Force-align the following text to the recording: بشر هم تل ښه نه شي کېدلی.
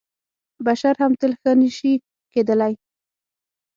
بشر 0.65 0.93
هم 1.01 1.11
تل 1.19 1.31
ښه 1.39 1.51
نه 1.61 1.69
شي 1.77 1.93
کېدلی. 2.31 2.73